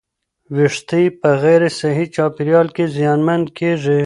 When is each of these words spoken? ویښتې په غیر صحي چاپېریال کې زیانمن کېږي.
ویښتې 0.55 1.03
په 1.19 1.29
غیر 1.43 1.61
صحي 1.79 2.05
چاپېریال 2.15 2.67
کې 2.75 2.85
زیانمن 2.95 3.41
کېږي. 3.57 3.99